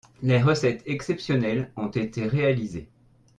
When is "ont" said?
1.77-1.85